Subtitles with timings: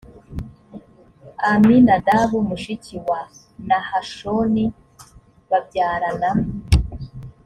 [1.51, 3.21] aminadabu mushiki wa
[3.67, 4.63] nahashoni
[5.49, 6.29] babyarana